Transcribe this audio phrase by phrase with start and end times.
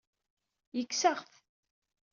[0.77, 1.31] Yekkes-aɣ-t.